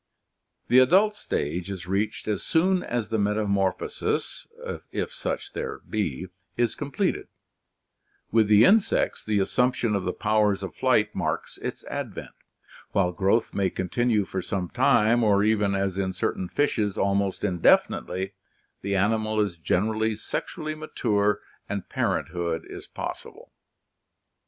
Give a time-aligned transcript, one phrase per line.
[0.67, 4.47] The adult stage is reached as soon as the metamorphosis,
[4.91, 6.25] if such there be,
[6.57, 7.27] is completed—
[8.31, 12.31] with the insects the assumption of the powers of Sight marks its advent.
[12.93, 17.43] While growth may continue for some time, or even, as in certain fishes, al most
[17.43, 18.33] indefinitely,
[18.81, 23.51] the animal is gener ally sexually ma ture and parent hood is possible.